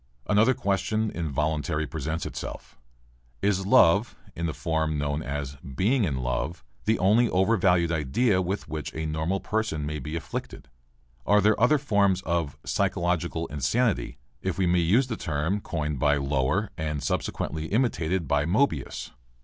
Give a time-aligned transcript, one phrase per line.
[0.25, 2.75] Another question involuntarily presents itself.
[3.43, 8.67] Is love, in the form known as "being in love," the only overvalued idea with
[8.67, 10.69] which a normal person may be afflicted?
[11.23, 15.99] Are there any other forms of "physiological insanity" if we may use the term coined
[15.99, 19.11] by Lower and subsequently imitated by Moebius?